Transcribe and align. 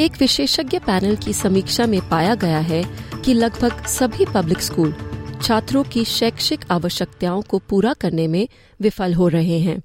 एक 0.00 0.12
विशेषज्ञ 0.20 0.78
पैनल 0.78 1.16
की 1.16 1.32
समीक्षा 1.32 1.86
में 1.86 2.08
पाया 2.08 2.34
गया 2.34 2.58
है 2.58 2.82
कि 3.24 3.34
लगभग 3.34 3.86
सभी 3.86 4.24
पब्लिक 4.24 4.60
स्कूल 4.60 4.94
छात्रों 5.42 5.84
की 5.84 6.04
शैक्षिक 6.04 6.64
आवश्यकताओं 6.70 7.42
को 7.42 7.58
पूरा 7.58 7.92
करने 7.92 8.26
में 8.26 8.48
विफल 8.80 9.14
हो 9.14 9.28
रहे 9.28 9.58
हैं। 9.58 9.82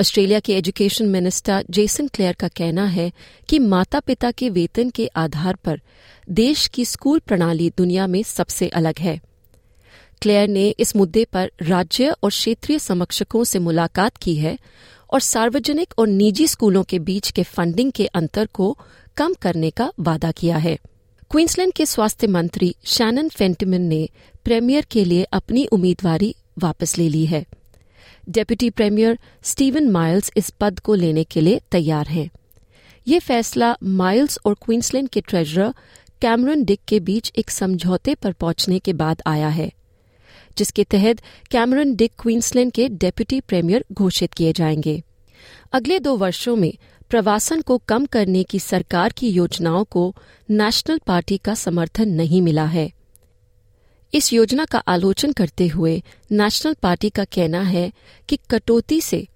ऑस्ट्रेलिया 0.00 0.40
के 0.40 0.56
एजुकेशन 0.56 1.08
मिनिस्टर 1.08 1.64
जेसन 1.70 2.08
क्लेयर 2.08 2.32
का 2.32 2.48
कहना 2.48 2.84
है 2.84 3.12
कि 3.48 3.58
माता 3.58 4.00
पिता 4.00 4.30
के 4.30 4.48
वेतन 4.48 4.90
के 4.90 5.06
आधार 5.06 5.54
पर 5.54 5.80
देश 6.30 6.66
की 6.66 6.84
स्कूल 6.84 7.18
प्रणाली 7.18 7.72
दुनिया 7.76 8.06
में 8.06 8.22
सबसे 8.22 8.68
अलग 8.68 8.98
है। 8.98 9.20
क्लेयर 10.22 10.48
ने 10.48 10.68
इस 10.68 10.96
मुद्दे 10.96 11.24
पर 11.24 11.50
राज्य 11.62 12.14
और 12.22 12.30
क्षेत्रीय 12.30 12.78
समक्षकों 12.78 13.44
से 13.44 13.58
मुलाकात 13.58 14.16
की 14.16 14.36
है 14.36 14.58
और 15.12 15.20
सार्वजनिक 15.20 15.94
और 15.98 16.08
निजी 16.08 16.46
स्कूलों 16.46 16.82
के 16.82 16.98
बीच 16.98 17.30
के 17.30 17.42
फंडिंग 17.42 17.92
के 17.92 18.06
अंतर 18.06 18.46
को 18.46 18.78
कम 19.20 19.34
करने 19.34 19.70
का 19.70 19.92
वादा 20.00 20.30
किया 20.30 20.56
है। 20.56 20.78
क्वींसलैंड 21.30 21.72
के 21.72 21.86
स्वास्थ्य 21.86 22.26
मंत्री 22.26 22.74
शैनन 22.84 23.28
फेंटिमन 23.28 23.80
ने 23.80 24.08
प्रीमियर 24.44 24.86
के 24.90 25.04
लिए 25.04 25.24
अपनी 25.24 25.64
उम्मीदवारी 25.66 26.34
वापस 26.58 26.96
ले 26.98 27.08
ली 27.08 27.26
है। 27.26 27.44
डेप्यूटी 28.28 28.70
प्रीमियर 28.70 29.18
स्टीवन 29.42 29.90
माइल्स 29.90 30.30
इस 30.36 30.50
पद 30.50 30.78
को 30.80 30.94
लेने 30.94 31.24
के 31.24 31.40
लिए 31.40 31.60
तैयार 31.70 32.06
हैं। 32.06 32.28
ये 33.06 33.18
फैसला 33.18 33.76
माइल्स 33.82 34.38
और 34.44 34.54
क्वींसलैंड 34.54 35.08
के 35.08 35.20
ट्रेजरर 35.20 35.74
कैमरन 36.20 36.64
डिक 36.64 36.80
के 36.88 37.00
बीच 37.00 37.32
एक 37.36 37.50
समझौते 37.50 38.14
पर 38.14 38.32
पहुँचने 38.32 38.78
के 38.78 38.92
बाद 38.92 39.22
आया 39.26 39.48
है, 39.48 39.70
जिसके 40.58 40.84
तहत 40.84 41.20
कैमरन 41.50 41.94
डिक 41.94 42.12
क्वींसलैंड 42.18 42.72
के 42.72 42.88
डेप्यूटी 42.88 43.40
प्रीमियर 43.40 43.84
घोषित 43.92 44.34
किए 44.34 44.52
जाएँगे। 44.52 45.02
अगले 45.72 45.98
दो 45.98 46.16
वर्षों 46.16 46.56
में 46.56 46.72
प्रवासन 47.10 47.60
को 47.60 47.78
कम 47.78 48.04
करने 48.06 48.42
की 48.42 48.58
सरकार 48.58 49.12
की 49.12 49.28
योजनाओं 49.28 49.84
को 49.84 50.14
नेशनल 50.50 50.98
पार्टी 50.98 51.36
का 51.36 51.54
समर्थन 51.54 52.08
नहीं 52.08 52.42
मिला 52.42 52.64
है। 52.64 52.90
इस 54.14 54.32
योजना 54.32 54.64
का 54.64 54.78
आलोचन 54.78 55.32
करते 55.32 55.66
हुए 55.66 56.02
नेशनल 56.32 56.74
पार्टी 56.74 57.08
का 57.10 57.24
कहना 57.24 57.60
है 57.60 57.92
कि 58.28 58.38
कटौती 58.50 59.00
से 59.00 59.26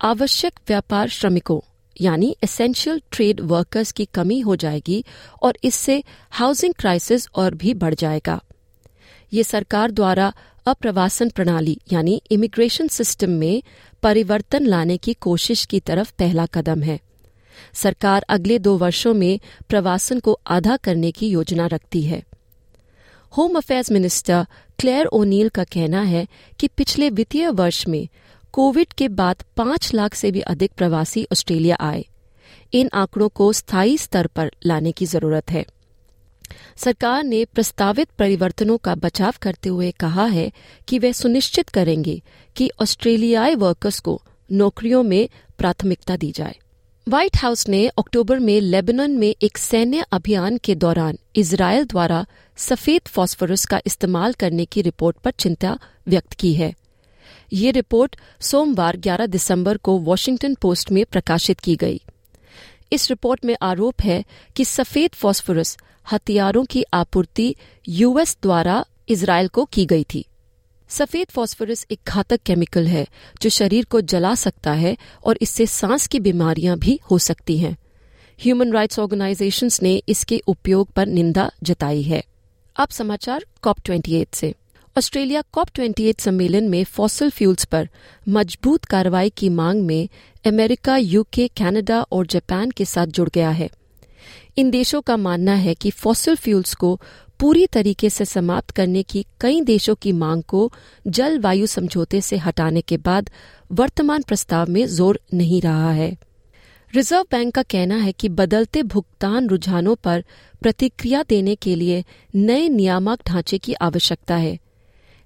आवश्यक 0.00 0.58
व्यापार 0.68 1.08
श्रमिकों, 1.08 1.60
यानी 2.00 2.36
एसेंशियल 2.44 3.00
ट्रेड 3.10 3.40
वर्कर्स 3.40 3.92
की 3.92 4.04
कमी 4.04 4.40
हो 4.40 4.56
जाएगी 4.56 5.04
और 5.42 5.58
इससे 5.64 6.02
हाउसिंग 6.30 6.74
क्राइसिस 6.74 7.28
और 7.34 7.54
भी 7.54 7.74
बढ़ 7.74 7.94
जाएगा। 7.94 8.40
ये 9.32 9.42
सरकार 9.44 9.90
द्वारा 9.90 10.32
अप्रवासन 10.66 11.28
प्रणाली, 11.28 11.78
यानी 11.92 12.22
इमिग्रेशन 12.30 12.88
सिस्टम 12.88 13.30
में 13.30 13.62
परिवर्तन 14.02 14.66
लाने 14.66 14.96
की 14.96 15.14
कोशिश 15.14 15.64
की 15.64 15.80
तरफ़ 15.80 16.12
पहला 16.18 16.46
कदम 16.46 16.82
है। 16.82 16.98
सरकार 17.74 18.24
अगले 18.28 18.58
दो 18.58 18.76
वर्षों 18.78 19.14
में 19.14 19.40
प्रवासन 19.68 20.20
को 20.20 20.40
आधा 20.46 20.76
करने 20.76 21.10
की 21.12 21.28
योजना 21.28 21.66
रखती 21.66 22.02
है। 22.02 22.22
Home 23.36 23.56
affairs 23.56 23.90
minister 23.92 24.46
Clare 24.78 25.06
O'Neil 25.06 25.48
का 25.48 25.64
कहना 25.64 26.02
है 26.02 26.26
कि 26.60 26.68
पिछले 26.68 27.10
वित्तीय 27.10 27.48
वर्ष 27.48 27.88
में 27.88 28.08
कोविड 28.52 28.92
के 28.92 29.08
बाद 29.08 29.44
पाँच 29.56 29.94
लाख 29.94 30.14
से 30.14 30.30
भी 30.30 30.40
अधिक 30.40 30.72
प्रवासी 30.72 31.26
ऑस्ट्रेलिया 31.32 31.76
आए। 31.80 32.04
इन 32.72 32.90
आंकड़ों 32.94 33.28
को 33.28 33.52
स्थायी 33.52 33.98
स्तर 33.98 34.26
पर 34.26 34.50
लाने 34.66 34.92
की 34.92 35.06
ज़रूरत 35.06 35.50
है। 35.50 35.66
सरकार 36.76 37.22
ने 37.24 37.44
प्रस्तावित 37.44 38.08
परिवर्तनों 38.18 38.78
का 38.78 38.94
बचाव 38.94 39.34
करते 39.42 39.68
हुए 39.68 39.90
कहा 39.90 40.24
है 40.24 40.52
कि 40.88 40.98
वे 40.98 41.12
सुनिश्चित 41.12 41.68
करेंगे 41.68 42.22
कि 42.56 42.70
ऑस्ट्रेलियाई 42.82 43.54
वर्कर्स 43.54 44.00
को 44.00 44.22
नौकरियों 44.52 45.02
में 45.02 45.28
प्राथमिकता 45.58 46.16
दी 46.16 46.32
जाए। 46.32 46.56
व्हाइट 47.06 47.36
हाउस 47.36 47.68
ने 47.68 47.86
अक्टूबर 47.88 48.38
में 48.38 48.60
लेबनान 48.60 49.10
में 49.10 49.34
एक 49.42 49.58
सैन्य 49.58 50.04
अभियान 50.12 50.58
के 50.58 50.74
दौरान 50.74 51.18
इसराइल 51.36 51.84
द्वारा 51.84 52.24
सफ़ेद 52.56 53.08
फास्फोरस 53.08 53.64
का 53.66 53.80
इस्तेमाल 53.86 54.32
करने 54.32 54.64
की 54.64 54.82
रिपोर्ट 54.82 55.16
पर 55.16 55.30
चिंता 55.30 55.78
व्यक्त 56.08 56.32
की 56.32 56.52
है। 56.54 56.72
ये 57.52 57.70
रिपोर्ट 57.70 58.16
सोमवार 58.40 58.96
11 58.96 59.26
दिसंबर 59.26 59.76
को 59.76 59.98
वॉशिंगटन 59.98 60.54
पोस्ट 60.54 60.92
में 60.92 61.04
प्रकाशित 61.04 61.60
की 61.60 61.76
गई। 61.76 62.00
इस 62.92 63.08
रिपोर्ट 63.10 63.44
में 63.44 63.56
आरोप 63.62 64.02
है 64.02 64.24
कि 64.56 64.64
सफ़ेद 64.64 65.14
फास्फोरस 65.14 65.76
हथियारों 66.12 66.64
की 66.64 66.84
आपूर्ति 66.94 67.54
यूएस 67.88 68.36
द्वारा 68.42 68.84
इसराइल 69.08 69.48
को 69.48 69.64
की 69.64 69.86
गई 69.86 70.04
थी। 70.14 70.24
सफ़ेद 70.90 71.26
फास्फोरस 71.30 71.86
एक 71.90 72.00
घातक 72.06 72.40
केमिकल 72.42 72.86
है, 72.86 73.06
जो 73.42 73.50
शरीर 73.50 73.84
को 73.84 74.00
जला 74.00 74.34
सकता 74.34 74.72
है 74.72 74.96
और 75.24 75.38
इससे 75.42 75.66
सांस 75.66 76.06
की 76.06 76.20
बीमारियाँ 76.20 76.78
भी 76.78 77.00
हो 77.10 77.18
सकती 77.18 77.58
हैं। 77.58 77.76
ह्यूमन 78.42 78.72
राइट्स 78.72 78.98
ऑर्गेनाइजेशंस 78.98 79.82
ने 79.82 80.02
इसके 80.08 80.42
उपयोग 80.46 80.92
पर 80.92 81.06
निंदा 81.06 81.50
जताई 81.62 82.02
है। 82.02 82.24
अब 82.76 82.88
समाचार 82.88 83.44
कॉप 83.62 83.76
ट्वेंटी 83.84 84.26
से। 84.34 84.54
ऑस्ट्रेलिया 84.98 85.42
कॉप 85.52 85.68
ट्वेंटी 85.74 86.14
सम्मेलन 86.18 86.68
में 86.68 86.84
फॉसल 86.84 87.30
फ्यूल्स 87.30 87.64
पर 87.64 87.88
मज़बूत 88.28 88.84
कार्रवाई 88.84 89.30
की 89.30 89.48
मांग 89.48 89.82
में 89.82 90.08
अमेरिका 90.46 90.96
यूके 90.96 91.48
कनाडा 91.48 92.02
और 92.02 92.26
जापान 92.26 92.70
के 92.70 92.84
साथ 92.84 93.06
जुड़ 93.06 93.28
गया 93.34 93.50
है। 93.50 93.70
इन 94.56 94.70
देशों 94.70 95.00
का 95.00 95.16
मानना 95.16 95.54
है 95.54 95.74
कि 95.74 95.90
फॉसल 95.90 96.36
फ्यूल्स 96.36 96.74
को 96.74 97.00
पूरी 97.40 97.66
तरीके 97.66 98.10
से 98.10 98.24
समाप्त 98.24 98.70
करने 98.70 99.02
की 99.02 99.24
कई 99.40 99.60
देशों 99.60 99.94
की 99.94 100.12
मांग 100.12 100.42
को 100.42 100.72
जलवायु 101.06 101.66
समझौते 101.66 102.20
से 102.20 102.36
हटाने 102.36 102.80
के 102.80 102.96
बाद 102.96 103.30
वर्तमान 103.72 104.22
प्रस्ताव 104.22 104.70
में 104.70 104.86
ज़ोर 104.86 105.20
नहीं 105.34 105.60
रहा 105.62 105.92
है। 105.92 106.16
रिज़र्व 106.94 107.22
बैंक 107.22 107.54
का 107.54 107.62
कहना 107.62 107.96
है 107.96 108.12
कि 108.12 108.28
बदलते 108.28 108.82
भुगतान 108.82 109.48
रुझानों 109.48 109.94
पर 109.94 110.24
प्रतिक्रिया 110.62 111.22
देने 111.22 111.54
के 111.54 111.74
लिए 111.74 112.04
नए 112.34 112.68
नियामक 112.68 113.20
ढांचे 113.26 113.58
की 113.58 113.72
आवश्यकता 113.72 114.36
है। 114.36 114.58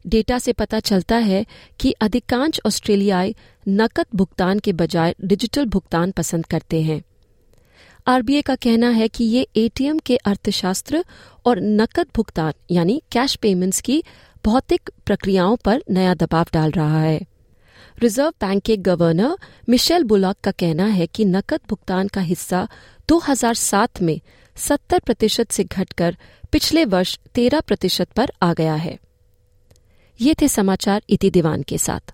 डेटा 0.06 0.38
से 0.38 0.52
पता 0.52 0.80
चलता 0.80 1.16
है 1.16 1.44
कि 1.80 1.92
अधिकांश 2.00 2.60
ऑस्ट्रेलियाई 2.66 3.34
नकद 3.68 4.06
भुगतान 4.14 4.58
के 4.58 4.72
बजाय 4.72 5.14
डिजिटल 5.24 5.66
भुगतान 5.66 6.10
पसंद 6.10 6.46
करते 6.46 6.82
हैं। 6.82 7.02
आरबीआई 8.06 8.42
का 8.42 8.54
कहना 8.54 8.88
है 8.88 9.08
कि 9.08 9.24
ये 9.24 9.48
एटीएम 9.56 9.98
के 9.98 10.16
अर्थशास्त्र 10.16 11.04
और 11.46 11.60
नकद 11.60 12.06
भुगतान, 12.16 12.52
यानी 12.70 13.02
कैश 13.12 13.36
पेमेंट्स 13.36 13.80
की 13.80 14.04
भौतिक 14.44 14.90
प्रक्रियाओं 15.06 15.56
पर 15.56 15.82
नया 15.90 16.14
दबाव 16.14 16.46
डाल 16.52 16.70
रहा 16.70 17.00
है। 17.00 17.26
रिज़र्व 17.98 18.30
बैंक 18.30 18.62
के 18.62 18.76
गवर्नर 18.76 19.36
मिशेल 19.68 20.02
बुलॉक 20.02 20.36
का 20.44 20.50
कहना 20.50 20.86
है 20.86 21.06
कि 21.06 21.24
नकद 21.24 21.60
भुगतान 21.68 22.08
का 22.08 22.20
हिस्सा 22.20 22.68
2007 23.08 24.02
में 24.02 24.20
70 24.56 25.00
प्रतिशत 25.00 25.50
से 25.50 25.64
घटकर 25.64 26.16
पिछले 26.52 26.84
वर्ष 26.84 27.18
13 27.34 27.60
प्रतिशत 27.60 28.08
पर 28.08 28.32
आ 28.42 28.52
गया 28.54 28.74
है। 28.74 28.98
ये 30.20 30.34
थे 30.42 30.48
समाचार 30.48 31.02
इति 31.10 31.30
दीवान 31.30 31.62
के 31.62 31.78
साथ। 31.78 32.13